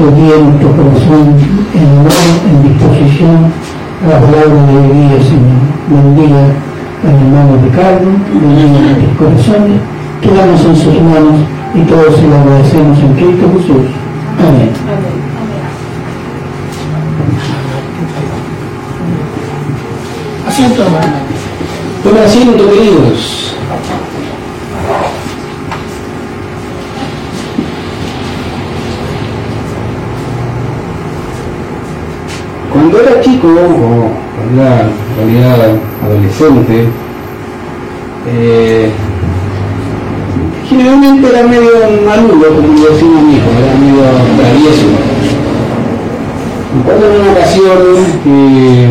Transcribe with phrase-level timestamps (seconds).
[0.00, 1.36] nuestro día, nuestro corazón
[1.74, 2.12] en amor,
[2.48, 3.52] en disposición
[4.02, 5.60] a la palabra de hoy Señor.
[5.88, 9.80] Bendiga a mi hermano Ricardo, bendiga a nuestros corazones,
[10.22, 11.40] quedamos en sus manos
[11.74, 13.86] y todos se lo agradecemos en Cristo Jesús.
[14.38, 14.70] Amén.
[20.48, 21.12] Asiento, hermano.
[22.02, 23.54] Tomen asiento, queridos.
[32.80, 36.88] Cuando era chico, o cuando era en realidad adolescente,
[38.26, 38.90] eh,
[40.66, 41.72] generalmente era medio
[42.06, 44.02] malulo, como decimos mi hijo, era medio
[44.38, 44.86] travieso.
[46.78, 47.76] Recuerdo en una ocasión
[48.24, 48.88] que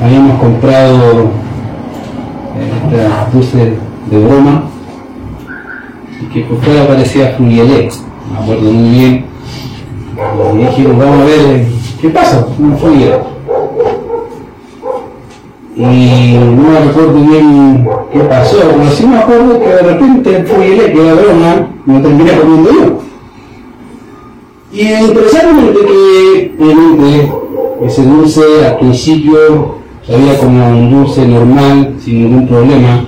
[0.00, 1.32] habíamos comprado
[2.58, 3.72] eh, estas dulces
[4.08, 4.62] de broma
[6.22, 7.90] y que por fuera parecía Julielé,
[8.32, 9.24] me acuerdo muy bien.
[10.54, 13.18] Y dijimos, vamos a ver qué pasa, una Julielé.
[15.76, 20.44] Y no me recuerdo bien qué pasó, pero sí me acuerdo que de repente el
[20.44, 22.98] que era broma, me terminé comiendo yo.
[24.72, 27.32] Y interesantemente que obviamente
[27.86, 33.04] ese dulce al principio sabía como un dulce normal, sin ningún problema,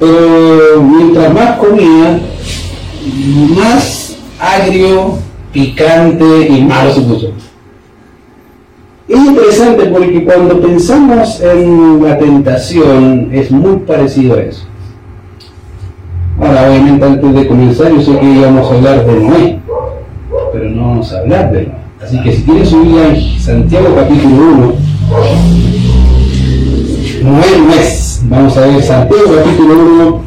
[0.00, 2.20] pero mientras más comía,
[3.56, 5.14] más agrio,
[5.52, 7.45] picante y malo se puso.
[9.08, 14.66] Es interesante porque cuando pensamos en la tentación es muy parecido a eso.
[16.40, 19.58] Ahora, obviamente antes de comenzar yo sé que íbamos a hablar de Noé,
[20.52, 21.76] pero no vamos a hablar de Noé.
[22.02, 24.74] Así que si tienes su Biblia en Santiago capítulo 1,
[27.22, 28.22] Noé no es.
[28.28, 30.25] Vamos a ver Santiago capítulo 1.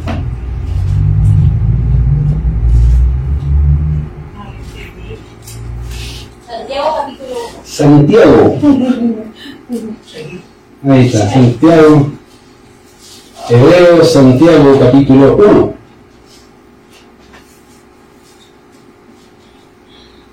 [7.80, 8.59] Santiago.
[10.83, 12.11] Ahí está, Santiago.
[13.49, 15.73] Hebreos, Santiago capítulo 1.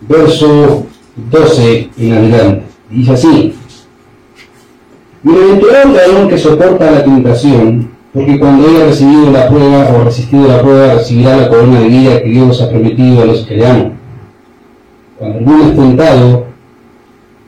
[0.08, 0.86] Verso
[1.30, 2.62] 12 en adelante.
[2.90, 3.54] Dice así.
[5.22, 10.48] Bienaventurado el varón que soporta la tentación, porque cuando haya recibido la prueba o resistido
[10.48, 13.66] la prueba, recibirá la corona de vida que Dios ha prometido a los que le
[13.66, 13.92] aman.
[15.16, 16.55] Cuando alguno es tentado,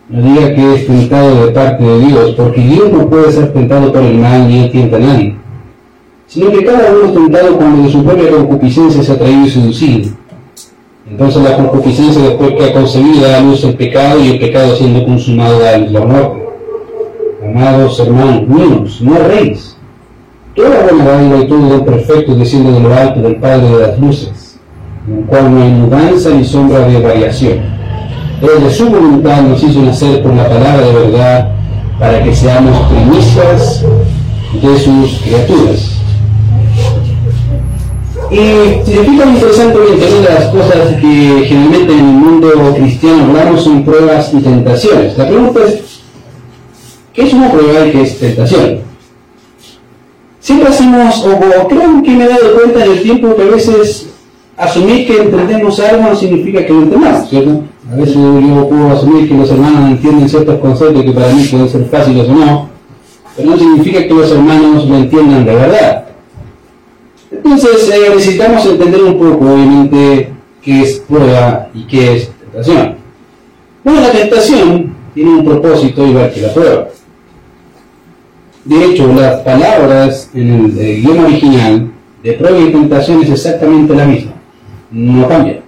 [0.08, 3.92] no diga que es tentado de parte de Dios, porque Dios no puede ser tentado
[3.92, 5.36] por el mal ni él tienta a nadie,
[6.26, 9.50] sino que cada uno es tentado cuando de su propia concupiscencia se ha traído y
[9.50, 10.10] seducido.
[11.10, 14.76] Entonces la concupiscencia después que ha concebido da a luz el pecado y el pecado
[14.76, 16.44] siendo consumado da a luz la muerte.
[17.44, 19.76] Amados hermanos míos, no erréis.
[20.54, 23.98] Toda buena dádiva y todo don perfecto desciende de lo alto del Padre de las
[23.98, 24.58] luces,
[25.06, 27.77] en el cual no hay mudanza ni sombra de variación.
[28.40, 31.52] Él de su voluntad nos hizo nacer por la palabra de verdad
[31.98, 33.84] para que seamos primicias
[34.62, 35.98] de sus criaturas.
[38.30, 43.24] Y si se fijan interesantemente, una de las cosas que generalmente en el mundo cristiano
[43.24, 45.16] hablamos son pruebas y tentaciones.
[45.18, 46.00] La pregunta es,
[47.14, 48.80] ¿qué es una prueba y qué es tentación?
[50.40, 54.07] Siempre hacemos, o creo que me he dado cuenta en el tiempo que a veces
[54.58, 57.62] asumir que entendemos algo no significa que lo entendamos, ¿cierto?
[57.90, 61.68] A veces yo puedo asumir que los hermanos entienden ciertos conceptos que para mí pueden
[61.68, 62.68] ser fáciles o no,
[63.36, 66.04] pero no significa que los hermanos lo entiendan de verdad.
[67.30, 72.96] Entonces eh, necesitamos entender un poco, obviamente, qué es prueba y qué es tentación.
[73.84, 76.88] Bueno, la tentación tiene un propósito igual que la prueba.
[78.64, 81.90] De hecho, las palabras en el, idioma original
[82.22, 84.37] de prueba y tentación es exactamente la misma.
[84.90, 85.60] No cambia.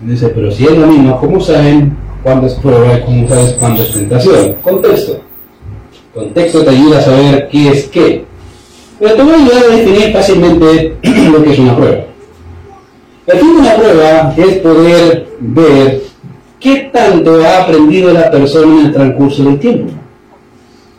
[0.00, 3.82] Dice, pero si es lo mismo, ¿cómo saben cuándo es prueba y cómo sabes cuándo
[3.82, 4.54] es tentación?
[4.62, 5.20] Contexto.
[6.14, 8.24] Contexto te ayuda a saber qué es qué.
[8.98, 10.96] Pero te voy a ayudar a definir fácilmente
[11.32, 12.04] lo que es una prueba.
[13.26, 16.02] El fin de una prueba es poder ver
[16.60, 19.92] qué tanto ha aprendido la persona en el transcurso del tiempo.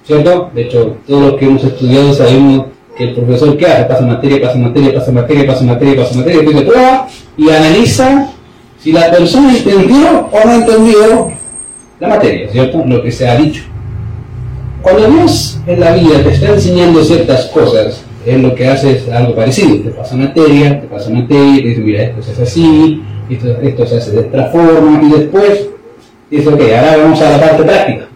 [0.04, 0.50] ¿Cierto?
[0.54, 2.66] De hecho, todos los que hemos estudiado sabemos
[2.98, 3.84] que el profesor ¿qué hace?
[3.86, 7.08] Pasa materia, pasa materia, pasa materia, pasa materia, pasa materia,
[7.38, 8.32] y analiza
[8.80, 11.32] si la persona entendió o no entendió
[12.00, 12.84] la materia, ¿cierto?
[12.86, 13.64] Lo que se ha dicho.
[14.82, 19.10] Cuando Dios en la vida te está enseñando ciertas cosas, Él lo que hace es
[19.10, 19.84] algo parecido.
[19.84, 23.86] Te pasa materia, te pasa materia, te dice, mira, esto se hace así, esto, esto
[23.86, 25.68] se hace de esta forma, y después
[26.30, 28.08] dice, ok, ahora vamos a la parte práctica.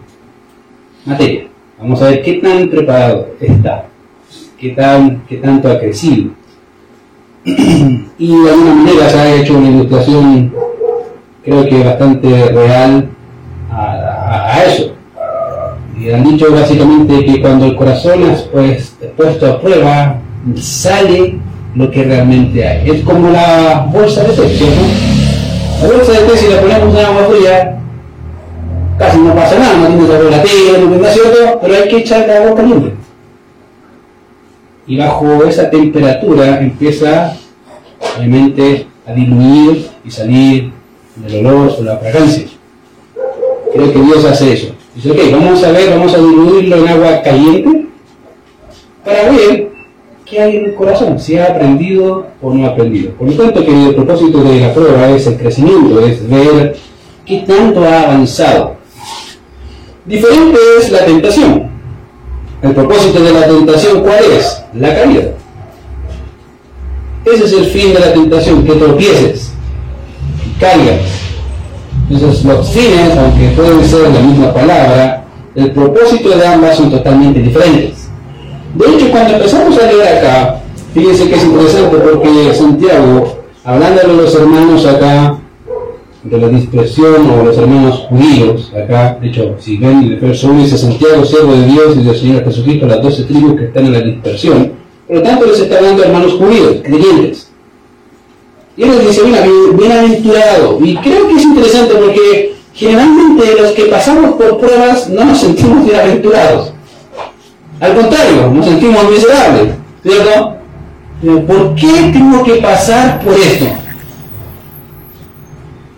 [1.04, 1.48] Materia.
[1.78, 3.86] Vamos a ver qué tan preparado está,
[4.62, 6.30] qué, tan, qué tanto ha crecido.
[7.44, 10.54] y de alguna manera se ha hecho una ilustración
[11.44, 13.08] creo que bastante real
[13.68, 14.92] a, a- a eso.
[15.98, 20.20] Y han dicho básicamente que cuando el corazón es pues, puesto a prueba,
[20.56, 21.38] sale
[21.74, 22.88] lo que realmente hay.
[22.90, 24.80] Es como la bolsa de té, ¿cierto?
[25.82, 27.78] La bolsa de té, si la ponemos en agua fría,
[28.98, 30.48] casi no pasa nada, no tiene sabor a té,
[30.80, 33.01] no tiene cierto, pero hay que echarle agua caliente.
[34.86, 37.36] Y bajo esa temperatura empieza,
[38.16, 40.72] obviamente, a diluir y salir
[41.26, 42.46] el olor o la fragancia.
[43.72, 44.74] Creo que Dios hace eso.
[44.94, 47.86] Dice, ok, vamos a ver, vamos a diluirlo en agua caliente
[49.04, 49.70] para ver
[50.26, 53.12] qué hay en el corazón, si ha aprendido o no ha aprendido.
[53.12, 56.76] Por lo tanto, que el propósito de la prueba es el crecimiento, es ver
[57.24, 58.76] qué tanto ha avanzado.
[60.04, 61.71] Diferente es la tentación.
[62.62, 64.62] El propósito de la tentación, ¿cuál es?
[64.74, 65.32] La caída.
[67.24, 69.52] Ese es el fin de la tentación, que tropieces,
[70.60, 71.00] caigas.
[72.08, 75.24] Entonces los fines, aunque pueden ser la misma palabra,
[75.56, 78.08] el propósito de ambas son totalmente diferentes.
[78.74, 80.60] De hecho, cuando empezamos a leer acá,
[80.94, 85.38] fíjense que es interesante porque Santiago, hablando de los hermanos acá,
[86.24, 90.62] de la dispersión o los hermanos judíos, acá, de hecho, si ven el verso 1
[90.62, 93.92] dice Santiago, siervo de Dios y del Señor Jesucristo, las doce tribus que están en
[93.92, 94.72] la dispersión,
[95.08, 97.48] por lo tanto les está hablando hermanos judíos, creyentes.
[98.76, 100.78] Y él les dice, mira, bien- bienaventurado.
[100.82, 105.84] Y creo que es interesante porque generalmente los que pasamos por pruebas no nos sentimos
[105.84, 106.72] bienaventurados.
[107.80, 110.56] Al contrario, nos sentimos miserables, ¿cierto?
[111.46, 113.66] ¿Por qué tengo que pasar por esto?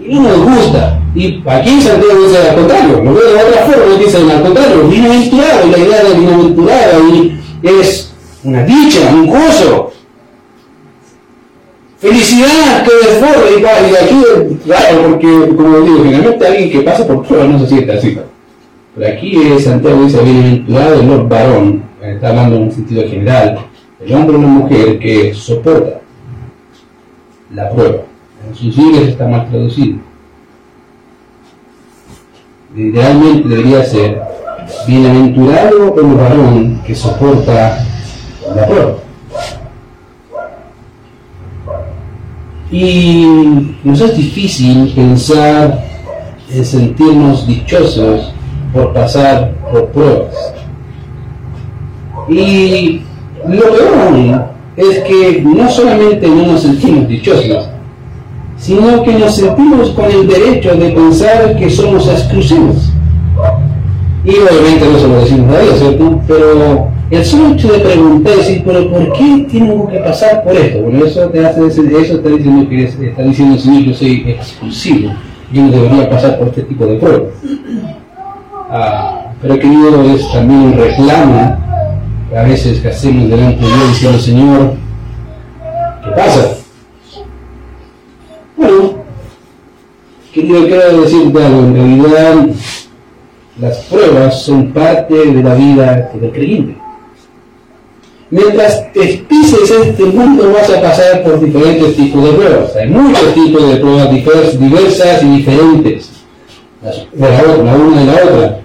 [0.06, 1.00] Y no nos gusta.
[1.14, 5.66] Y aquí Santiago dice al contrario, lo veo de otra forma, dicen al contrario, bienaventurado,
[5.66, 8.12] y la idea de bienaventurado y es
[8.42, 9.92] una dicha, un gozo,
[11.98, 17.06] felicidad que desborda y, va- y aquí claro porque como digo generalmente alguien que pasa
[17.06, 18.18] por pruebas no se siente así.
[18.96, 23.58] Pero aquí Santiago dice bienaventurado el Lord varón está hablando en un sentido general.
[24.04, 26.00] El hombre o la mujer que soporta
[27.54, 28.02] la prueba
[28.48, 29.98] en sus siglas está mal traducido
[32.76, 34.22] idealmente debería ser
[34.86, 37.84] bienaventurado el varón que soporta
[38.54, 38.94] la prueba
[42.74, 45.84] Y nos es difícil pensar
[46.50, 48.32] en sentirnos dichosos
[48.72, 50.54] por pasar por pruebas.
[52.28, 53.02] Y
[53.46, 57.68] lo peor es que no solamente no nos sentimos dichosos,
[58.56, 62.90] sino que nos sentimos con el derecho de pensar que somos exclusivos.
[64.24, 66.20] Y obviamente no se lo decimos a Dios, ¿cierto?
[66.26, 70.80] Pero el solo hecho de preguntar, decir, pero ¿por qué tengo que pasar por esto?
[70.82, 74.24] Bueno, eso te hace decir, eso está diciendo que es- está diciendo Señor, yo soy
[74.26, 75.10] exclusivo,
[75.52, 77.28] yo no debería pasar por este tipo de pruebas.
[78.70, 81.56] Ah, pero querido, es también un reclamo
[82.34, 84.74] a veces que hacemos delante de Dios diciendo, Señor,
[86.02, 86.48] ¿qué pasa?
[88.64, 88.94] Bueno,
[90.32, 92.46] querido, quiero decirte algo, en realidad
[93.60, 96.76] las pruebas son parte de la vida del creyente.
[98.30, 102.74] Mientras te pises este mundo vas a pasar por diferentes tipos de pruebas.
[102.74, 106.10] Hay muchos tipos de pruebas divers- diversas y diferentes,
[107.16, 107.28] la,
[107.76, 108.60] una de la otra.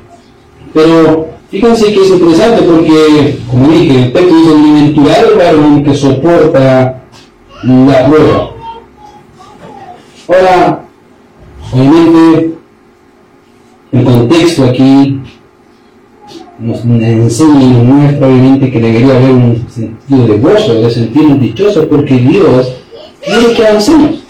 [0.74, 5.28] Pero fíjense que es interesante porque, como dije, el texto dice, bienaventurado
[5.76, 7.02] el que soporta
[7.64, 8.52] la prueba.
[10.30, 10.86] Ahora,
[11.72, 12.54] obviamente,
[13.92, 15.20] el contexto aquí
[16.60, 21.42] nos enseña y nos muestra obviamente que debería haber un sentido de gozo, de sentirnos
[21.42, 22.76] dichosos, porque Dios
[23.26, 24.24] quiere que avancemos.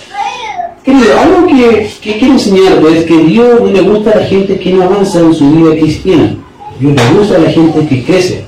[0.85, 4.57] Querido, algo que, que quiero enseñarte es que Dios no le gusta a la gente
[4.57, 6.37] que no avanza en su vida cristiana.
[6.79, 8.45] Dios le gusta a la gente que crece.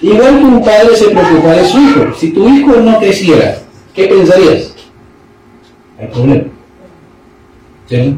[0.00, 2.06] Igual que un padre se preocupa de su hijo.
[2.16, 3.58] Si tu hijo no creciera,
[3.92, 4.73] ¿qué pensarías?
[5.98, 6.44] Hay problema.
[7.88, 8.16] ¿Sí?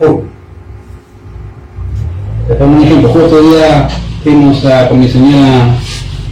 [0.00, 0.22] Obvio.
[2.46, 3.88] Te pongo un ejemplo, justo el día
[4.22, 5.74] fuimos a, con mi señora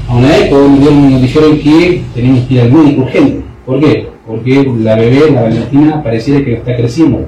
[0.08, 3.44] a una eco y nos dijeron que teníamos que ir al médico urgente.
[3.66, 4.08] ¿Por qué?
[4.26, 7.26] Porque la bebé, la Valentina, pareciera que está creciendo.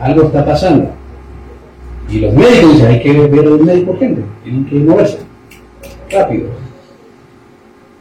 [0.00, 0.90] Algo está pasando.
[2.10, 5.18] Y los médicos dicen, hay que ver al médico urgente, tienen que moverse.
[6.10, 6.48] Rápido.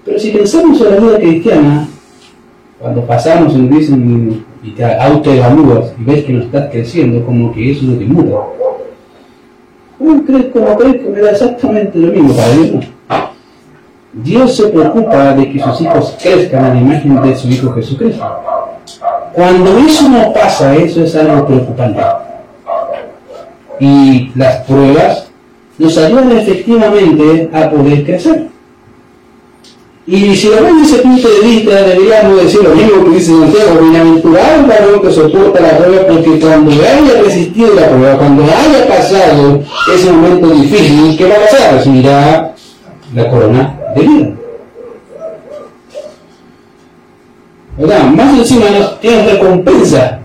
[0.06, 1.88] Pero si pensamos en la vida cristiana,
[2.88, 7.72] cuando pasamos nos dicen y te autoevalúas y ves que no estás creciendo, como que
[7.74, 8.40] eso no te muda.
[10.00, 12.80] Uy, crezco, no crezco, me da exactamente lo mismo para no.
[14.14, 18.24] Dios se preocupa de que sus hijos crezcan a la imagen de su Hijo Jesucristo.
[19.34, 22.02] Cuando eso no pasa, eso es algo preocupante.
[23.82, 25.28] Y las pruebas
[25.78, 28.48] nos ayudan efectivamente a poder crecer.
[30.10, 33.32] Y si lo ven desde ese punto de vista, deberíamos decir lo mismo que dice
[33.32, 38.44] Santiago, bienaventurado el varón que soporta la prueba, porque cuando haya resistido la prueba, cuando
[38.44, 39.62] haya pasado
[39.94, 41.74] ese momento difícil, ¿qué va a pasar?
[41.74, 42.56] Recibirá
[43.14, 44.30] la corona de vida.
[47.78, 48.04] ¿Verdad?
[48.06, 48.66] Más encima
[49.02, 50.20] tiene recompensa.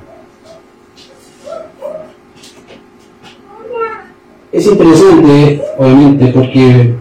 [4.52, 6.94] Es interesante, obviamente, porque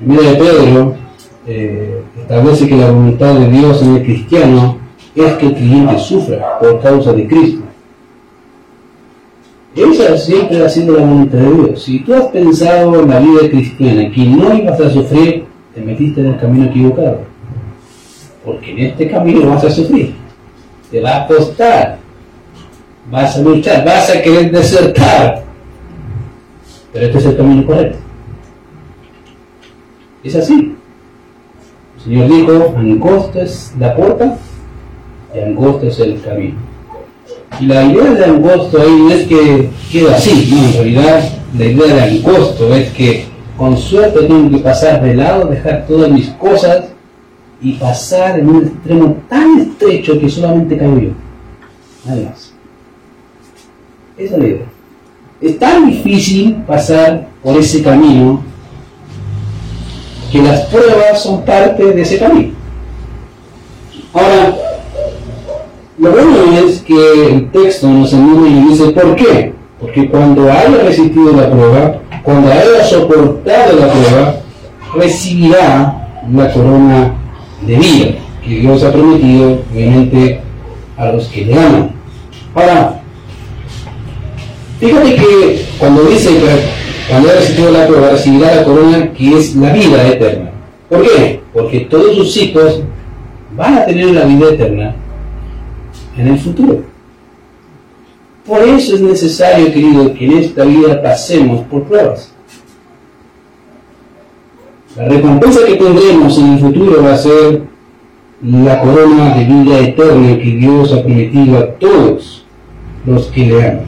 [0.00, 1.09] mira de Pedro
[1.52, 4.78] eh, establece que la voluntad de Dios en el cristiano
[5.16, 7.64] es que el cliente sufra por causa de Cristo.
[9.74, 11.82] Esa siempre ha sido la voluntad de Dios.
[11.82, 16.20] Si tú has pensado en la vida cristiana que no ibas a sufrir, te metiste
[16.20, 17.22] en el camino equivocado.
[18.44, 20.14] Porque en este camino vas a sufrir.
[20.88, 21.98] Te va a costar.
[23.10, 25.42] Vas a luchar, vas a querer desertar.
[26.92, 27.98] Pero este es el camino correcto.
[30.22, 30.76] Es así.
[32.04, 34.38] Señor dijo, angosta es la puerta
[35.34, 36.56] y angosto es el camino.
[37.60, 41.28] Y la idea de angosto ahí no es que queda así, no, en realidad
[41.58, 43.26] la idea de angosto es que
[43.56, 46.86] con suerte tengo que pasar de lado, dejar todas mis cosas
[47.60, 51.10] y pasar en un extremo tan estrecho que solamente caigo yo.
[52.06, 52.54] Nadie más.
[54.16, 54.66] Esa es la idea.
[55.42, 58.42] Es tan difícil pasar por ese camino
[60.30, 62.52] que las pruebas son parte de ese camino.
[64.12, 64.56] Ahora,
[65.98, 69.52] lo bueno es que el texto nos anima y dice ¿por qué?
[69.80, 74.36] Porque cuando haya resistido la prueba, cuando haya soportado la prueba,
[74.94, 77.14] recibirá la corona
[77.66, 78.06] de vida
[78.42, 80.40] que Dios ha prometido, obviamente,
[80.96, 81.90] a los que le aman.
[82.54, 83.00] Ahora,
[84.78, 89.56] fíjate que cuando dice que cuando haya resistido la prueba, recibirá la corona que es
[89.56, 90.50] la vida eterna.
[90.88, 91.40] ¿Por qué?
[91.52, 92.82] Porque todos sus hijos
[93.56, 94.94] van a tener la vida eterna
[96.16, 96.82] en el futuro.
[98.46, 102.32] Por eso es necesario, querido, que en esta vida pasemos por pruebas.
[104.96, 107.62] La recompensa que tendremos en el futuro va a ser
[108.42, 112.44] la corona de vida eterna que Dios ha prometido a todos
[113.04, 113.84] los que le aman.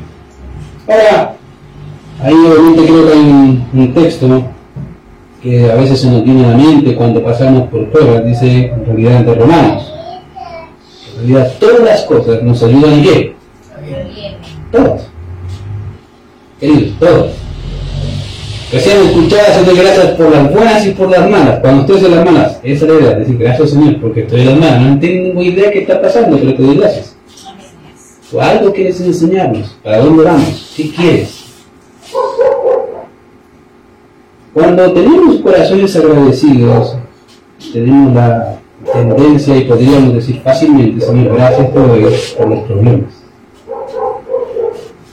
[0.89, 1.37] Ahora,
[2.23, 4.45] ahí obviamente creo que hay un, un texto
[5.43, 8.87] que a veces se nos viene a la mente cuando pasamos por pruebas, dice en
[8.87, 9.93] realidad de Romanos.
[11.11, 13.37] En realidad todas las cosas nos ayudan en qué?
[14.71, 15.09] Todas.
[16.61, 17.33] Queridos, todas.
[18.73, 21.61] Recién escuchadas de gracias por las buenas y por las malas.
[21.61, 24.47] Cuando estoy en las malas, esa es la idea, decir gracias Señor, porque estoy en
[24.47, 24.81] las malas.
[24.81, 27.17] No tengo idea qué está pasando, pero te doy gracias.
[28.33, 29.77] O algo quieres enseñarnos.
[29.83, 30.73] ¿Para dónde vamos?
[30.75, 31.42] ¿Qué quieres?
[34.55, 36.97] Cuando tenemos corazones agradecidos,
[37.73, 38.59] tenemos la
[38.93, 41.87] tendencia y podríamos decir fácilmente, Señor, gracias por,
[42.49, 43.13] los problemas.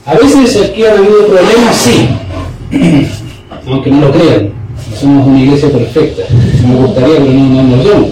[0.04, 2.08] A veces aquí han habido problemas, sí,
[3.66, 4.50] aunque no lo crean.
[4.90, 6.22] No somos una iglesia perfecta.
[6.66, 8.10] Me gustaría, pero no, no lo somos.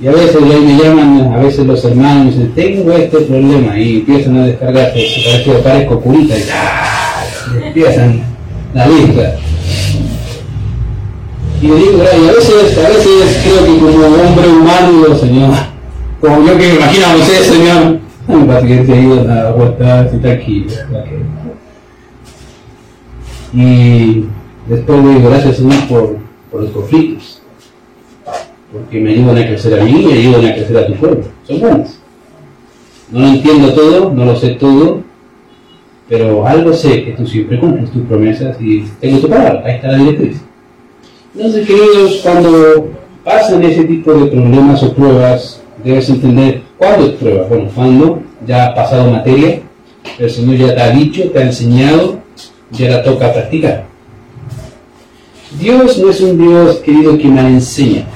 [0.00, 3.76] Y a veces ahí me llaman, a veces los hermanos, y dicen, tengo este problema,
[3.78, 7.24] y empiezan a descargar, parece que parezco curita, y, ¡ah!
[7.54, 8.33] y empiezan
[8.74, 9.36] la lista.
[11.62, 15.54] Y le digo, y a veces, a veces creo que como hombre humano, Señor,
[16.20, 19.24] como yo que me imagino a usted, Señor, me parece que se ha ido a
[19.24, 20.74] la vuelta así tranquila.
[23.54, 24.24] Y
[24.66, 26.16] después le digo, gracias Señor por,
[26.50, 27.40] por los conflictos,
[28.72, 31.24] porque me ayudan a crecer a mí y ayudan a crecer a tu pueblo.
[31.46, 31.98] Son buenos.
[33.10, 35.02] No lo entiendo todo, no lo sé todo,
[36.14, 39.88] pero algo sé que tú siempre cumples tus promesas y tengo tu palabra, ahí está
[39.88, 40.36] la directriz.
[41.34, 42.90] Entonces, queridos, cuando
[43.24, 47.46] pasan ese tipo de problemas o pruebas, debes entender cuándo es prueba.
[47.48, 49.60] Bueno, cuando ya ha pasado materia,
[50.16, 52.20] el Señor ya te ha dicho, te ha enseñado,
[52.70, 53.84] ya la toca practicar.
[55.58, 58.06] Dios no es un Dios, querido, que mal enseña.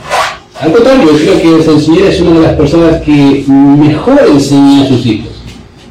[0.61, 4.87] Al contrario, creo que el Señor es una de las personas que mejor enseña a
[4.87, 5.33] sus hijos.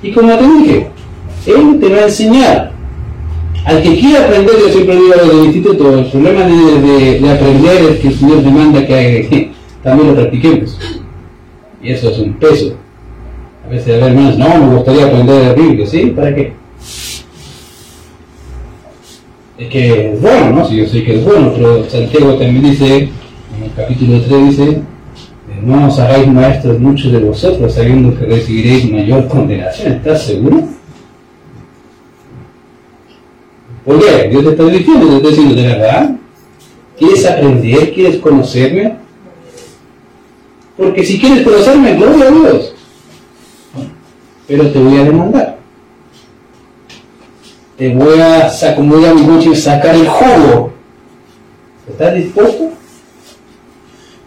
[0.01, 0.96] Y como te dije,
[1.47, 2.71] Él te va a enseñar.
[3.65, 7.29] Al que quiera aprender, yo siempre digo los del instituto, el problema de, de, de
[7.29, 9.51] aprender es que el Señor demanda que, que
[9.83, 10.79] también lo practiquemos.
[11.81, 12.75] Y eso es un peso.
[13.65, 16.13] A veces, a ver, hermanos, no, me gustaría aprender la Biblia, ¿sí?
[16.15, 16.53] ¿Para qué?
[19.57, 20.65] Es que es bueno, ¿no?
[20.65, 24.81] Sí, yo sé que es bueno, pero Santiago también dice, en el capítulo 3 dice,
[25.65, 29.93] No os hagáis maestros muchos de vosotros, sabiendo que recibiréis mayor condenación.
[29.93, 30.76] ¿Estás seguro?
[33.87, 34.27] ¿Por qué?
[34.27, 36.15] Dios te está diciendo, te está diciendo, ¿de verdad?
[36.99, 37.93] ¿Quieres aprender?
[37.93, 38.95] ¿Quieres conocerme?
[40.75, 42.73] Porque si quieres conocerme, gloria a Dios.
[44.45, 45.57] Pero te voy a demandar.
[47.77, 50.73] Te voy a, como diga mi coche, sacar el jugo.
[51.89, 52.69] ¿Estás dispuesto?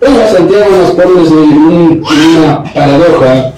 [0.00, 3.52] Bueno, Santiago nos pone en una paradoja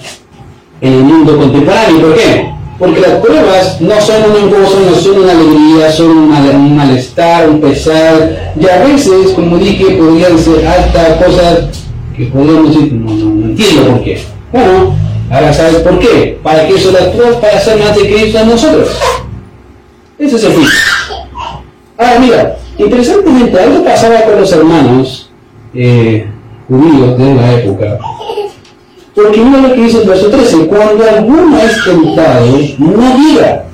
[0.81, 2.01] en el mundo contemporáneo.
[2.01, 2.53] ¿Por qué?
[2.83, 7.61] Porque las pruebas no son un gozo, no son una alegría, son un, malestar, un
[7.61, 8.53] pesar.
[8.59, 11.59] Y a veces, como dije, podrían ser hasta cosas
[12.17, 14.21] que podríamos decir, no, no, no entiendo por qué.
[14.51, 14.93] Bueno,
[15.31, 16.37] ahora sabes por qué.
[16.43, 17.37] ¿Para qué son las pruebas?
[17.37, 18.89] Para hacer más de Cristo a nosotros.
[20.19, 20.67] Ese es el fin.
[21.97, 25.31] Ahora, mira, interesantemente, algo pasaba con los hermanos
[25.73, 26.27] eh,
[26.67, 27.97] judíos de la época.
[29.15, 32.45] Porque mira lo que dice el verso 13, cuando alguno es tentado,
[32.79, 33.65] no diga.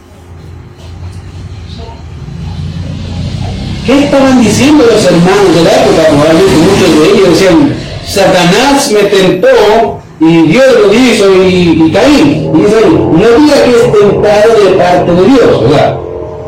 [3.85, 6.07] ¿Qué estaban diciendo los hermanos de la época?
[6.09, 12.49] Probablemente muchos de ellos decían, Satanás me tentó y Dios lo hizo y, y caí.
[12.53, 15.61] Y dicen, no diga que es tentado de parte de Dios.
[15.63, 15.97] ¿verdad?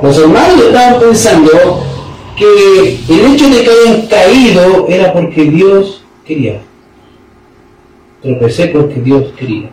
[0.01, 1.83] Los hermanos estaban pensando
[2.35, 6.61] que el hecho de que hayan caído era porque Dios quería.
[8.21, 9.69] Tropecé porque Dios quería.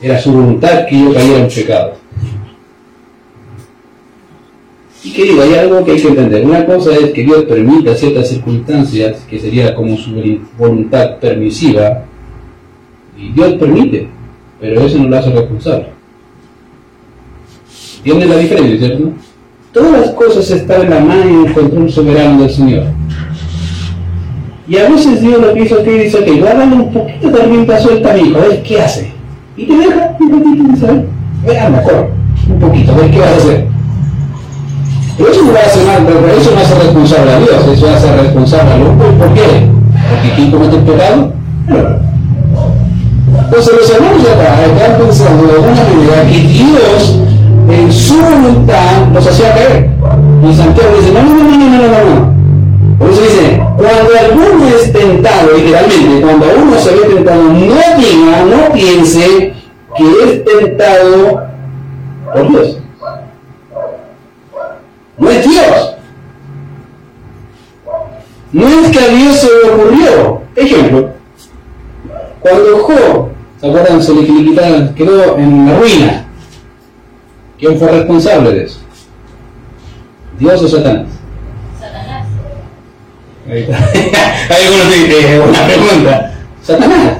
[0.00, 1.94] Era su voluntad que yo cayera en pecado.
[5.04, 6.44] Y querido, hay algo que hay que entender.
[6.44, 10.12] Una cosa es que Dios permita ciertas circunstancias, que sería como su
[10.56, 12.04] voluntad permisiva,
[13.16, 14.08] y Dios permite,
[14.60, 15.86] pero eso no lo hace responsable.
[17.98, 19.12] ¿Entiendes la diferencia, cierto?
[19.72, 23.01] Todas las cosas están en la mano y en el control soberano del Señor.
[24.72, 27.28] Y a veces Dios lo que hizo que dice, ok, voy a darle un poquito
[27.28, 29.12] de rienda suelta a mi hijo, a ver qué hace.
[29.54, 30.86] Y te deja un poquito y dice,
[31.60, 32.10] a mejor,
[32.48, 33.66] un poquito, a ver qué vas a hacer.
[35.18, 37.86] Pero eso no va a hacer nada, pero eso no hace responsable a Dios, eso
[37.90, 39.08] hace responsable al hombre.
[39.08, 39.42] ¿Por qué?
[40.08, 41.32] Porque ¿quién comete el pecado?
[43.44, 47.20] Entonces los hermanos de acá están pensando de alguna manera que Dios
[47.68, 49.90] en su voluntad los hacía caer.
[50.48, 52.31] Y Santiago dice, no, no, no, no, no, no, no.
[53.02, 57.50] Por eso dice, cuando alguno es tentado, literalmente, cuando uno se ve tentado, no
[57.98, 59.54] diga, no piense
[59.96, 61.42] que es tentado
[62.32, 62.78] por Dios.
[65.18, 65.96] No es Dios.
[68.52, 70.42] No es que a Dios se le ocurrió.
[70.54, 71.08] Ejemplo,
[72.38, 73.28] cuando Job,
[73.60, 74.00] ¿se acuerdan?
[74.00, 76.24] Se le quitaron, quedó en la ruina.
[77.58, 78.78] ¿Quién fue responsable de eso?
[80.38, 81.11] ¿Dios o Satanás?
[83.48, 83.76] Ahí está.
[84.50, 86.32] Hay algunos dicen, pregunta.
[86.62, 87.18] Satanás.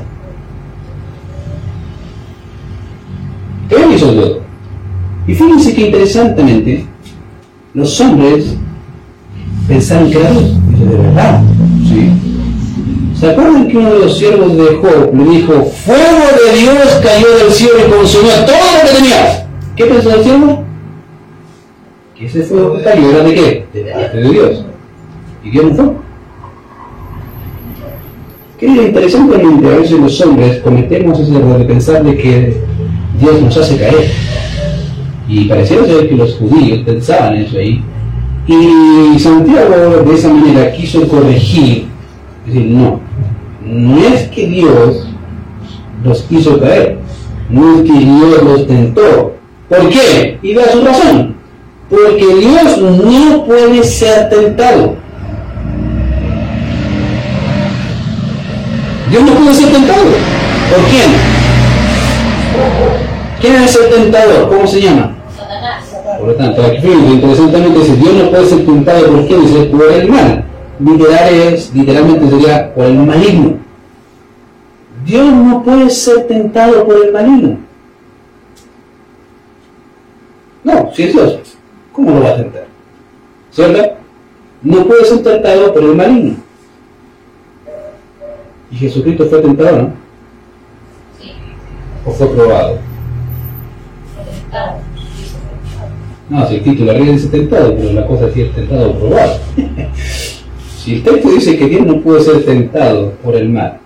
[3.70, 4.42] Él hizo todo.
[5.26, 6.86] Y fíjense que interesantemente,
[7.74, 8.54] los hombres
[9.66, 10.56] pensaron que era Dios.
[10.70, 11.42] Dice, de verdad.
[11.88, 12.12] ¿Sí?
[13.18, 17.38] ¿Se acuerdan que uno de los siervos de Job le dijo, fuego de Dios cayó
[17.38, 19.44] del cielo y consumió todo lo que tenías?
[19.76, 20.64] ¿Qué pensó el siervo?
[22.16, 23.66] Que ese fuego cayó de qué?
[23.72, 24.64] De de Dios.
[25.44, 26.11] Y Dios no fue.
[28.62, 32.56] Interesantemente a veces los hombres cometemos ese error de pensar de que
[33.18, 34.08] Dios nos hace caer.
[35.28, 37.82] Y pareciera ser que los judíos pensaban eso ahí.
[38.46, 41.86] Y Santiago de esa manera quiso corregir,
[42.46, 43.00] es decir, no,
[43.64, 45.08] no es que Dios
[46.04, 46.98] los hizo caer,
[47.50, 49.34] no es que Dios los tentó.
[49.68, 50.38] ¿Por qué?
[50.40, 51.34] Y da su razón.
[51.90, 55.01] Porque Dios no puede ser tentado.
[59.12, 60.04] Dios no puede ser tentado.
[60.04, 61.10] ¿Por quién?
[63.42, 64.48] ¿Quién es el tentador?
[64.48, 65.14] ¿Cómo se llama?
[65.36, 65.84] Satanás.
[66.18, 69.92] Por lo tanto, aquí interesantemente dice, Dios no puede ser tentado por quién, dice por
[69.92, 70.44] el mal.
[70.80, 73.56] Literal es, literalmente sería por el maligno.
[75.04, 77.58] Dios no puede ser tentado por el maligno.
[80.64, 81.38] No, si es Dios,
[81.92, 82.64] ¿cómo lo va a tentar?
[83.50, 83.92] ¿Cierto?
[84.62, 86.36] No puede ser tentado por el maligno.
[88.72, 89.92] Y Jesucristo fue tentado, ¿no?
[91.20, 91.32] Sí.
[92.06, 92.78] ¿O fue probado?
[94.40, 94.78] Tentado.
[96.30, 98.98] No, si el título arriba dice tentado, pero la cosa es si es tentado o
[98.98, 99.38] probado.
[100.78, 103.78] si el texto dice que Dios no puede ser tentado por el mal,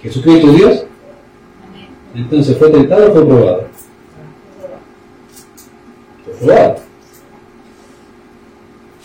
[0.00, 0.84] ¿Jesucristo es Dios?
[2.14, 3.64] Entonces, ¿fue tentado o fue probado?
[6.24, 6.76] Fue probado.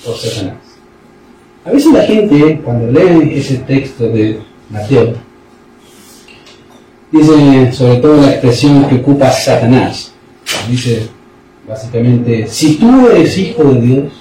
[0.05, 0.57] Por Satanás.
[1.65, 5.13] A veces la gente, cuando lee ese texto de Mateo,
[7.11, 10.11] dice sobre todo la expresión que ocupa Satanás.
[10.69, 11.07] Dice
[11.67, 14.13] básicamente, si tú eres hijo de Dios,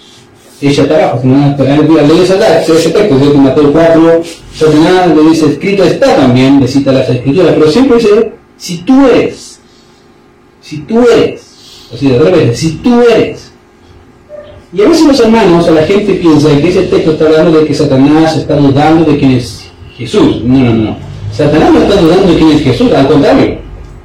[0.61, 4.23] ella está abajo, si no, lees ese texto, de Mateo 4,
[4.55, 9.07] Satanás le dice, escrito está también, le cita las escrituras, pero siempre dice, si tú
[9.07, 9.61] eres,
[10.63, 13.53] si tú eres, o sea, de revés, si tú eres.
[14.73, 17.67] Y a veces los hermanos, o la gente piensa que ese texto está hablando de
[17.67, 19.66] que Satanás está dudando de quién es
[19.97, 20.43] Jesús.
[20.43, 20.97] No, no, no.
[21.33, 23.59] Satanás no está dudando de quién es Jesús, al contrario.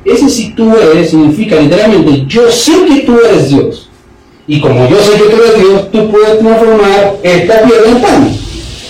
[0.04, 3.90] Ese si tú eres significa literalmente, yo sé que tú eres Dios.
[4.48, 8.38] Y como yo sé que tú eres Dios, tú puedes transformar esta piedra en pan.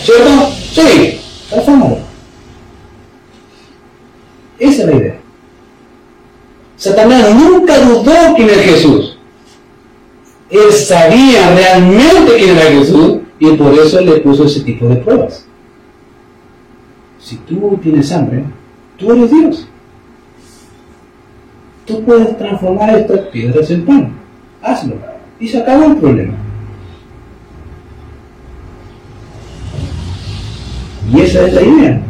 [0.04, 0.50] ¿Cierto?
[0.74, 1.98] Sí, transformado.
[4.58, 5.20] Esa es la idea.
[6.78, 9.18] Satanás nunca dudó quién es Jesús.
[10.50, 15.46] Él sabía realmente quién era Jesús y por eso le puso ese tipo de pruebas.
[17.22, 18.44] Si tú tienes hambre,
[18.98, 19.68] tú eres Dios.
[21.86, 24.14] Tú puedes transformar estas piedras en pan.
[24.62, 24.96] Hazlo.
[25.40, 26.34] Y se acabó el problema.
[31.14, 32.02] Y esa es la idea.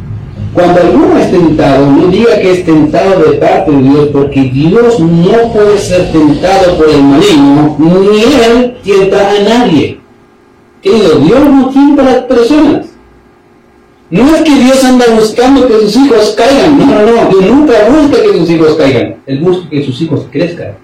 [0.54, 5.00] Cuando alguno es tentado, no diga que es tentado de parte de Dios, porque Dios
[5.00, 9.98] no puede ser tentado por el maligno, ni Él tienta a nadie.
[10.82, 12.91] Dios no tienta a las personas.
[14.12, 17.88] No es que Dios anda buscando que sus hijos caigan, no, no, no, Dios nunca
[17.88, 20.74] busca que sus hijos caigan, Él busca que sus hijos crezcan.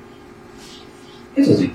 [1.37, 1.71] Eso sí.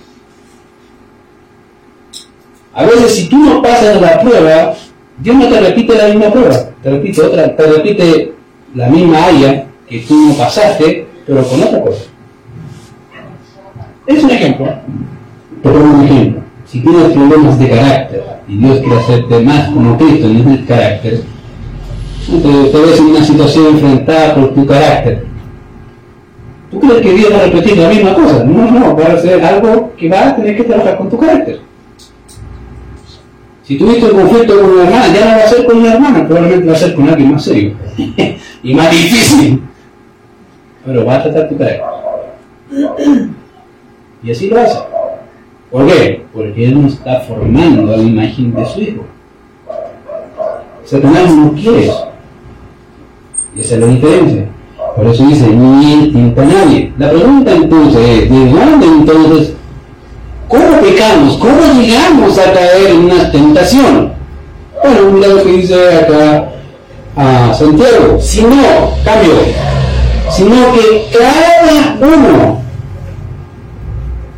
[2.73, 4.73] A veces si tú no pasas la prueba,
[5.19, 8.33] Dios no te repite la misma prueba, te repite otra, te repite
[8.73, 12.01] la misma haya que tú no pasaste, pero con otra cosa.
[14.07, 14.73] Es un ejemplo.
[15.61, 16.41] Pongo un ejemplo.
[16.65, 21.32] Si tienes problemas de carácter y Dios quiere hacerte más como Cristo en el carácter,
[22.25, 25.25] te, te ves en una situación enfrentada por tu carácter.
[26.73, 28.43] ¿Tú crees que Dios va a repetir la misma cosa?
[28.43, 31.59] No, no, va a ser algo que va a tener que trabajar con tu carácter.
[33.63, 36.27] Si tuviste un conflicto con una hermana, ya no va a ser con una hermana,
[36.27, 37.73] probablemente va a ser con alguien más serio
[38.63, 39.61] y más difícil.
[40.85, 41.83] Pero va a tratar tu carácter.
[44.23, 44.79] Y así lo hace.
[45.69, 46.25] ¿Por qué?
[46.33, 49.05] Porque Él no está formando la imagen de su Hijo.
[50.83, 51.91] Satanás no quiere.
[53.57, 54.45] Esa es la diferencia.
[54.95, 56.93] Por eso dice, ni él tienta a nadie.
[56.97, 59.53] La pregunta entonces es, ¿de dónde entonces
[60.53, 61.37] ¿Cómo pecamos?
[61.37, 64.13] ¿Cómo llegamos a caer en una tentación?
[64.83, 66.51] Bueno, mira lo que dice acá
[67.15, 68.19] a Santiago.
[68.19, 69.33] Si no, cambio,
[70.29, 72.61] sino que cada uno,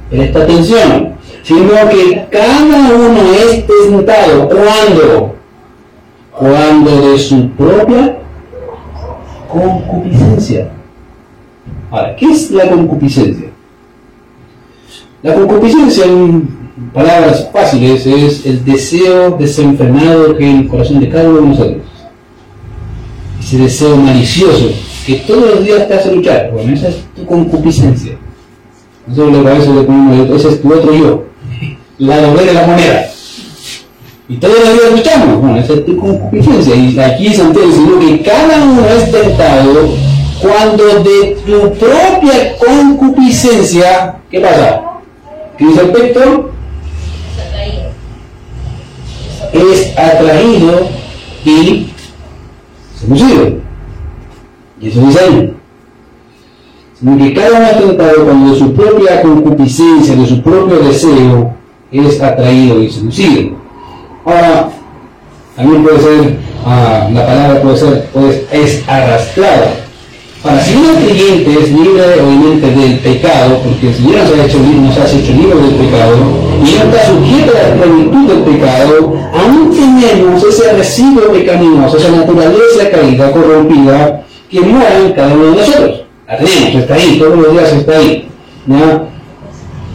[0.09, 2.59] presta atención, sino que cada
[2.95, 4.47] uno es tentado.
[4.47, 5.35] ¿Cuándo?
[6.31, 8.19] Cuando de su propia
[9.47, 10.69] concupiscencia.
[11.91, 13.47] Ahora, ¿qué es la concupiscencia?
[15.23, 16.47] La concupiscencia, en
[16.93, 21.47] palabras fáciles, es el deseo desenfrenado que hay en el corazón de cada uno de
[21.47, 21.83] nosotros.
[23.39, 24.71] Ese deseo malicioso
[25.05, 26.51] que todos los días te hace luchar.
[26.51, 28.17] Bueno, esa es tu concupiscencia.
[29.07, 31.25] Nosotros le eso le ponemos, ese es tu otro yo,
[31.99, 33.05] la doble de la moneda.
[34.27, 35.41] Y todos los días luchamos.
[35.41, 36.75] Bueno, esa es tu concupiscencia.
[36.75, 39.89] Y aquí Santiago dice que cada uno es tentado
[40.41, 44.81] cuando de tu propia concupiscencia, ¿qué pasa?
[45.57, 46.51] ¿Qué dice el texto?
[49.53, 50.89] Es atraído
[51.45, 51.87] y
[52.99, 53.57] seducido.
[54.81, 55.53] Y eso dice ahí.
[56.99, 61.53] Sino que cada uno es tentado cuando de su propia concupiscencia, de su propio deseo,
[61.91, 63.64] es atraído y seducido.
[64.25, 64.69] Ahora,
[65.55, 69.85] también puede ser, ah, la palabra puede ser, pues, es arrastrado
[70.45, 74.59] para si un creyente es libre obviamente del pecado, porque el Señor nos ha hecho,
[74.59, 76.17] nos ha hecho libre del pecado,
[76.63, 82.11] y no está sujeto a la plenitud del pecado, aún tenemos ese residuo pecaminoso, esa
[82.11, 86.01] naturaleza caída, corrompida, que mora en cada uno de nosotros.
[86.27, 88.27] La tenemos, está ahí, todos los días está ahí.
[88.67, 89.07] ¿no?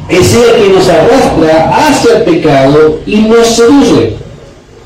[0.09, 4.17] Es que nos arrastra hacia el pecado y nos seduce.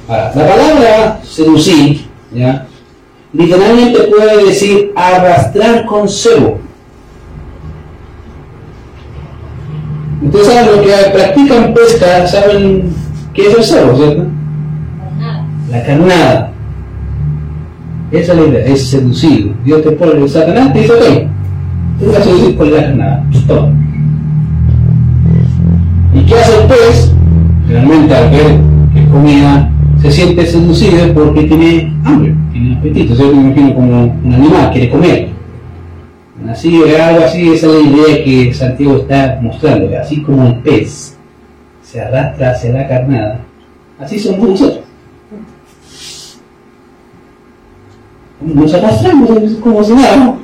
[0.09, 2.67] Ahora, la palabra seducir, ¿ya?
[3.35, 6.59] literalmente puede decir arrastrar con cebo.
[10.23, 12.95] Ustedes saben lo que practican pesca, saben
[13.35, 14.25] qué es el cebo, ¿cierto?
[15.71, 16.53] La carnada.
[18.11, 19.53] Esa es la idea, es seducido.
[19.65, 21.29] Dios te pone satanás y dice, ok,
[21.99, 23.25] tú vas a seducir con la carnada.
[23.33, 23.71] Stop.
[26.15, 27.13] ¿Y qué hace el pez?
[27.69, 28.61] Realmente al ver
[28.95, 29.71] que comida,
[30.05, 34.91] se siente seducido porque tiene hambre, tiene apetito, yo me imagino como un animal, quiere
[34.91, 35.29] comer.
[36.47, 41.17] Así, algo así, esa es la idea que Santiago está mostrando, así como el pez
[41.83, 43.41] se arrastra hacia la carnada,
[43.99, 44.85] así somos nosotros.
[48.43, 49.31] Nos arrastramos
[49.63, 50.35] como si nada.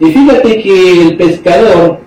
[0.00, 2.03] Y fíjate que el pescador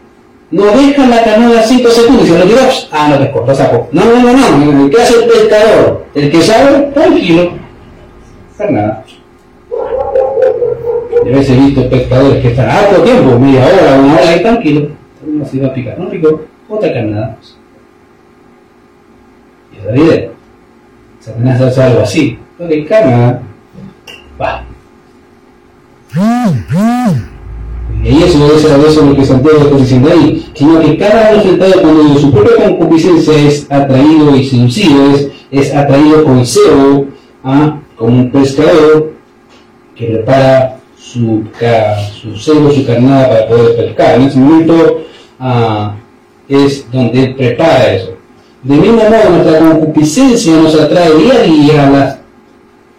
[0.49, 2.59] no deja la canoa 5 segundos y se lo tiró,
[2.91, 3.89] ah, no pescó, lo sacó.
[3.91, 6.05] No, no, no, no, ¿qué hace el pescador?
[6.15, 7.51] El que sabe, tranquilo,
[8.59, 9.03] no nada.
[11.25, 14.89] Yo veces he visto pescadores que están harto tiempo, media hora, una hora ahí tranquilo,
[15.25, 17.37] no se va a picar, no picó, otra carnada.
[19.73, 20.29] Y es la idea.
[21.19, 23.41] Satanás hace algo así, no le carnada,
[24.39, 24.63] va.
[28.07, 32.17] Y eso es eso lo que Santiago está diciendo ahí, sino que cada resultado cuando
[32.17, 37.07] su propia concupiscencia es atraído y seducido, es, es atraído con cebo,
[37.43, 37.79] ¿ah?
[37.97, 39.11] como un pescador
[39.93, 41.43] que prepara su,
[42.21, 44.15] su cebo, su carnada para poder pescar.
[44.15, 45.01] En ese momento
[45.39, 45.95] ah,
[46.47, 48.13] es donde él prepara eso.
[48.63, 52.17] De mismo modo, nuestra concupiscencia nos atrae día a día a las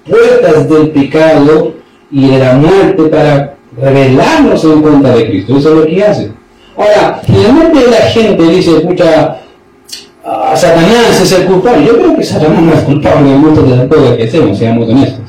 [0.06, 1.74] puertas del pecado
[2.10, 5.56] y de la muerte para revelarnos en contra de Cristo.
[5.56, 6.30] Eso es lo que hace.
[6.76, 9.38] Ahora, finalmente la gente dice, escucha,
[10.24, 11.86] a Satanás es el culpable.
[11.86, 14.88] Yo creo que Satanás no es culpable de muchas de las cosas que hacemos, seamos
[14.88, 15.24] honestos.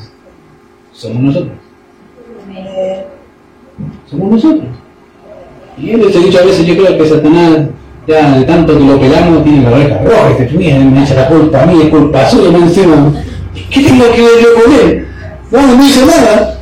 [0.92, 1.52] Somos nosotros.
[4.10, 4.64] Somos nosotros.
[5.78, 7.58] Y él dice muchas veces, yo creo que Satanás,
[8.06, 11.28] ya de tanto que lo pelamos, tiene la oreja roja, y te me echa la
[11.28, 13.12] culpa a mí, es culpa suya, me encima.
[13.70, 15.06] ¿Qué tengo que ver yo con él?
[15.50, 16.59] No, no dice nada.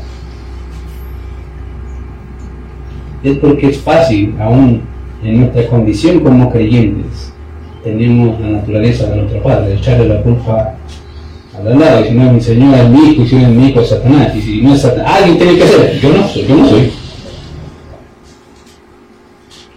[3.22, 4.82] Es porque es fácil, aún
[5.22, 7.32] en nuestra condición como creyentes,
[7.82, 10.74] tenemos la naturaleza de nuestro Padre, echarle la culpa
[11.56, 13.48] al lado, y si no es mi Señor, es mi hijo, y si no es
[13.48, 16.42] mi hijo, Satanás, y si no es Satanás, alguien tiene que hacer, yo no soy,
[16.46, 16.92] yo no soy.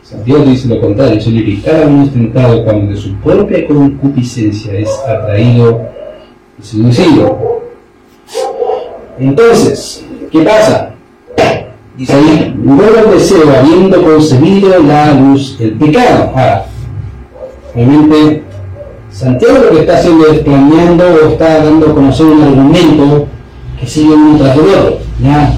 [0.03, 4.73] Santiago dice lo contrario, sino que cada uno es tentado cuando de su propia concupiscencia
[4.73, 5.81] es atraído
[6.59, 7.61] y seducido.
[9.17, 10.90] Entonces, ¿qué pasa?
[12.09, 16.31] Ahí, luego deseo, habiendo concebido la luz, el pecado.
[16.33, 16.65] Ahora,
[17.75, 18.43] obviamente,
[19.11, 23.27] Santiago lo que está haciendo es planeando o está dando a conocer un argumento
[23.79, 24.57] que sigue uno tras.
[25.21, 25.53] ¿ya?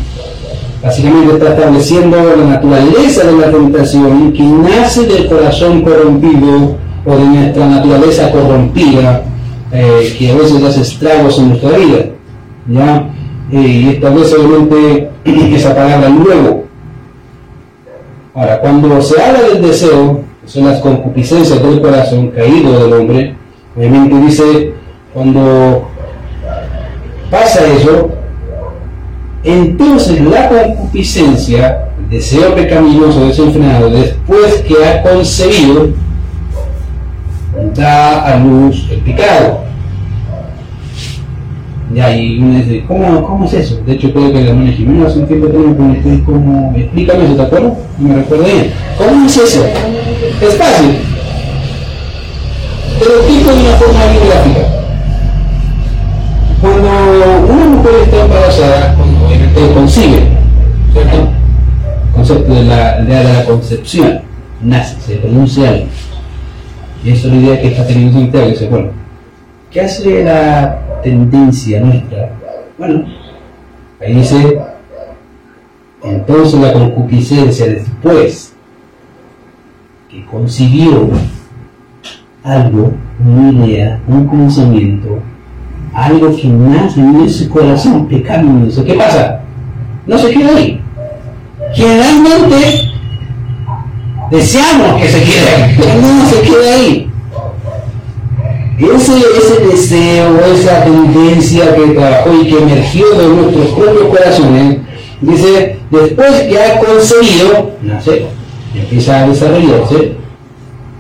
[0.84, 6.76] Básicamente está estableciendo la naturaleza de la tentación que nace del corazón corrompido
[7.06, 9.24] o de nuestra naturaleza corrompida,
[9.72, 12.06] eh, que a veces hace estragos en nuestra vida.
[12.68, 13.13] ¿ya?
[13.62, 15.10] Y establece obviamente
[15.56, 16.64] esa palabra luego.
[18.34, 23.36] Ahora, cuando se habla del deseo, son las concupiscencias del corazón caído del hombre,
[23.78, 24.74] obviamente dice,
[25.14, 25.88] cuando
[27.30, 28.10] pasa eso,
[29.44, 35.90] entonces la concupiscencia, el deseo pecaminoso desenfrenado, después que ha concebido,
[37.76, 39.64] da a luz el pecado.
[41.94, 43.80] Ya, y uno dice, ¿cómo, ¿cómo es eso?
[43.86, 47.26] De hecho, creo que la hermana Jimena hace un tiempo tengo que me como, explícame
[47.26, 47.74] eso, ¿te acuerdas?
[48.00, 48.74] No me recuerdo bien.
[48.98, 49.64] ¿Cómo es eso?
[50.42, 50.98] Es fácil.
[53.00, 54.60] Lo explico de una forma bien gráfica.
[56.62, 56.90] Cuando
[57.54, 60.24] una mujer está embarazada, cuando obviamente concibe,
[60.94, 61.30] ¿cierto?
[62.16, 64.22] Concepto de la, de la concepción,
[64.64, 65.86] nace, se pronuncia algo.
[67.06, 69.03] Y eso es la idea que está teniendo Santiago, dice, bueno,
[69.74, 72.30] ¿qué hace la tendencia nuestra.
[72.78, 73.06] Bueno,
[74.00, 74.62] ahí dice,
[76.04, 78.54] entonces la concupiscencia después
[80.10, 81.10] que consiguió
[82.44, 82.94] algo,
[83.26, 85.20] una idea, un pensamiento,
[85.94, 89.42] algo que nace en ese corazón pecaminoso, ¿qué pasa?
[90.06, 90.82] No se queda ahí.
[91.74, 92.92] Generalmente
[94.30, 97.13] deseamos que se quede pero no se queda ahí
[98.80, 104.80] ese, ese deseo, esa tendencia que trabajó y que emergió de nuestros propios corazones,
[105.22, 108.26] dice, después que ha concebido, nace,
[108.74, 110.16] empieza a desarrollarse,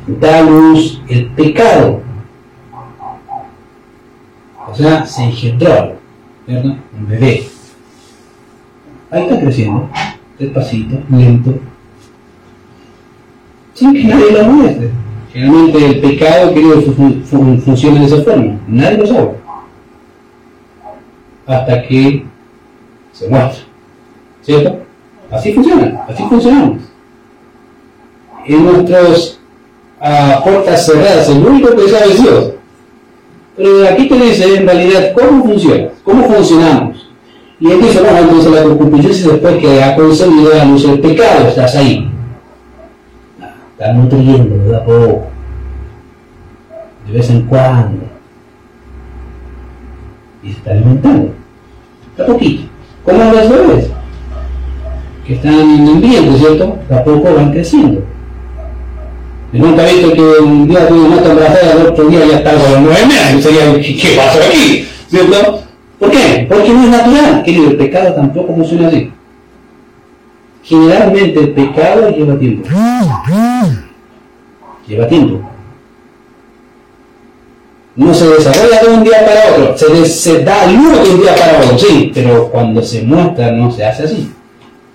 [0.07, 2.01] da luz el pecado.
[4.69, 5.93] O sea, se engendró,
[6.47, 6.77] ¿verdad?
[6.97, 7.43] Un bebé.
[9.11, 9.89] Ahí está creciendo,
[10.39, 11.53] despacito, lento,
[13.73, 15.02] sin que nadie lo muestre.
[15.33, 16.81] Generalmente el pecado, querido,
[17.65, 18.59] funciona de esa forma.
[18.67, 19.29] Nadie lo sabe.
[21.47, 22.25] Hasta que
[23.11, 23.63] se muestra.
[24.43, 24.77] ¿Cierto?
[25.31, 26.83] Así funciona, así funcionamos.
[28.45, 29.39] En nuestras
[29.99, 32.51] uh, puertas cerradas, el único que sabe es Dios.
[33.57, 37.09] Pero aquí te dice en realidad cómo funciona, cómo funcionamos.
[37.59, 41.47] Y él dice, bueno, entonces la concupiscencia después que ha concebido a luz el pecado,
[41.47, 42.12] estás ahí.
[43.73, 45.27] Estás nutriendo, de a poco.
[47.07, 48.05] De vez en cuando.
[50.43, 51.33] Y se está alimentando.
[52.17, 52.63] De a poquito.
[53.03, 53.89] Como las bebés.
[55.25, 56.77] Que están en ¿cierto?
[56.87, 58.03] De a poco van creciendo.
[59.51, 62.51] Y nunca he visto que un día tuve una embarazada, el otro día ya está
[62.53, 63.43] con los nueve meses.
[63.43, 64.87] Sería, ¿qué, qué pasó aquí?
[65.07, 65.63] ¿Cierto?
[65.99, 66.45] ¿Por qué?
[66.49, 67.69] Porque no es natural, querido.
[67.71, 69.11] El pecado tampoco funciona así.
[70.63, 72.67] Generalmente el pecado lleva tiempo.
[74.87, 75.49] Lleva tiempo.
[77.95, 81.21] No se desarrolla de un día para otro, se, des- se da luz de un
[81.21, 84.31] día para otro, sí, pero cuando se muestra no se hace así.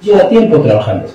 [0.02, 1.14] Lleva tiempo trabajándose.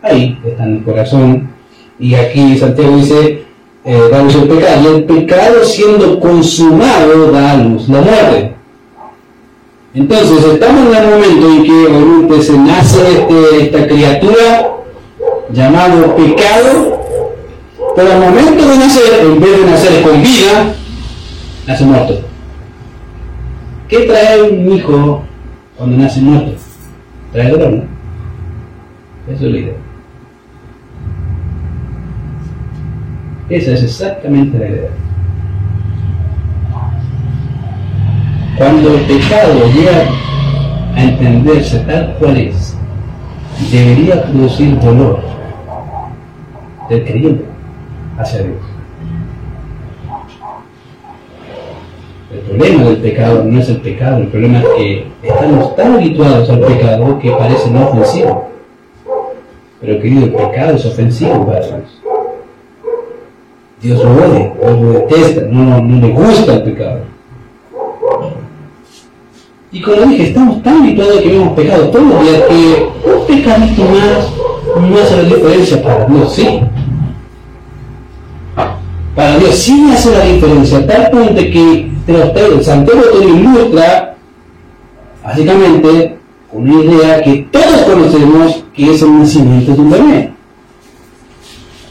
[0.00, 1.50] Ahí está en el corazón.
[1.98, 3.44] Y aquí Santiago dice,
[3.84, 4.82] eh, da luz el pecado.
[4.82, 8.54] Y el pecado siendo consumado da luz la muerte.
[9.98, 14.70] Entonces estamos en el momento en que obviamente se nace este- esta criatura
[15.50, 17.02] llamado pecado,
[17.96, 20.72] pero al momento de nacer, en vez de nacer con vida,
[21.66, 22.20] nace muerto.
[23.88, 25.24] ¿Qué trae un hijo
[25.76, 26.52] cuando nace muerto?
[27.32, 27.82] Trae dolor, ¿no?
[29.34, 29.74] Eso es la idea.
[33.50, 34.90] Esa es exactamente la idea.
[38.58, 40.04] Cuando el pecado llega
[40.96, 42.76] a entenderse tal cual es,
[43.70, 45.20] debería producir dolor
[46.90, 47.44] del creyente
[48.18, 48.56] hacia Dios.
[52.32, 56.50] El problema del pecado no es el pecado, el problema es que estamos tan habituados
[56.50, 58.48] al pecado que parece no ofensivo.
[59.80, 62.02] Pero querido, el pecado es ofensivo para Dios.
[63.80, 67.17] Dios lo odia, Dios lo detesta, no, no le gusta el pecado.
[69.70, 73.82] Y como dije, estamos tan habituados que vemos pecado todos los días que un pecadito
[73.84, 74.30] más
[74.90, 76.60] no hace la diferencia para Dios, sí.
[79.14, 84.16] Para Dios sí hace la diferencia, tal punto que está- Santiago te ilustra
[85.22, 86.16] básicamente
[86.52, 90.32] una idea que todos conocemos que es el nacimiento de un bebé.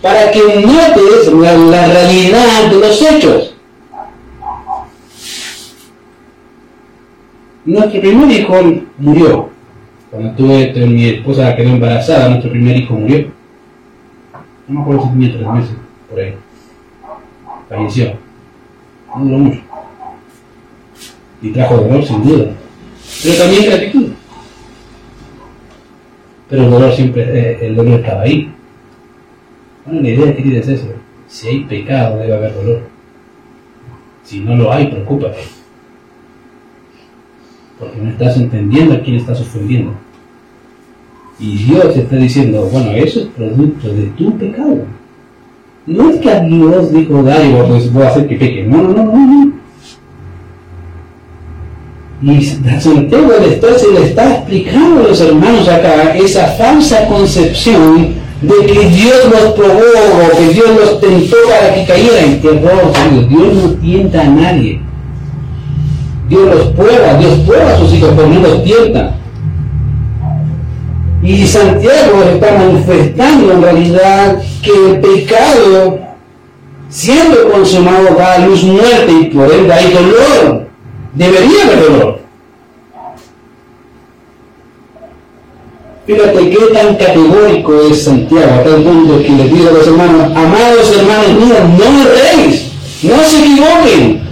[0.01, 3.53] Para que notes la, la realidad de los hechos.
[7.67, 8.53] Nuestro primer hijo
[8.97, 9.49] murió.
[10.09, 13.27] Cuando tuve, mi esposa quedó embarazada, nuestro primer hijo murió.
[14.69, 15.75] No me acuerdo si tenía tres meses,
[16.09, 16.33] por ahí.
[17.67, 18.13] Falleció.
[19.17, 19.59] No duró mucho.
[21.41, 22.45] Y trajo dolor sin duda.
[23.23, 24.07] Pero también gratitud.
[26.49, 28.49] Pero el dolor siempre, eh, el dolor estaba ahí.
[29.85, 30.87] Bueno, la idea querida es eso.
[31.27, 32.81] Si hay pecado, debe haber dolor.
[34.23, 35.56] Si no lo hay, preocúpate.
[37.79, 39.93] Porque no estás entendiendo a quién estás ofendiendo.
[41.39, 44.79] Y Dios te está diciendo, bueno, eso es producto de tu pecado.
[45.85, 48.63] No es que a Dios dijo, dale, pues voy a hacer que peque.
[48.63, 49.53] No, no, no, no, no.
[52.19, 58.15] Y Santiago le está, se le está explicando a los hermanos acá esa falsa concepción
[58.41, 59.81] de que Dios los probó
[60.37, 62.41] que Dios los tentó para que cayeran.
[62.41, 62.49] Qué.
[63.29, 64.81] Dios no tienta a nadie.
[66.29, 69.15] Dios los prueba, Dios prueba a sus hijos, pero no los tienta.
[71.23, 75.99] Y Santiago está manifestando en realidad que el pecado,
[76.89, 80.67] siendo consumado, da a luz muerte y por ende hay dolor.
[81.13, 82.19] Debería haber dolor.
[86.05, 90.31] Fíjate qué tan categórico es Santiago, a tal punto que le dice a los hermanos,
[90.33, 92.71] amados hermanos míos, no erréis,
[93.03, 94.26] no se equivoquen,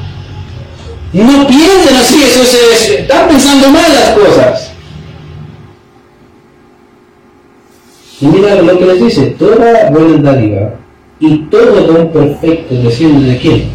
[1.24, 4.72] no piensen así, eso es, están pensando mal las cosas.
[8.20, 10.74] Y mira lo que les dice, toda buena dádiva
[11.20, 13.70] y todo don perfecto desciende de quién?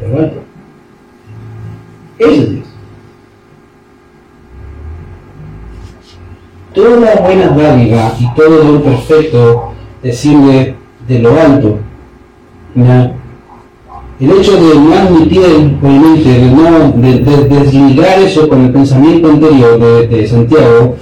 [0.00, 0.42] De alto.
[2.18, 2.66] Ese es Dios.
[6.74, 9.72] Toda buena dádiva y todo don perfecto
[10.02, 10.74] desciende
[11.06, 11.78] de lo alto.
[12.74, 13.14] ¿ya?
[14.20, 15.40] El hecho de no admitir
[15.80, 20.96] obviamente, de no de, eso con el pensamiento anterior de Santiago,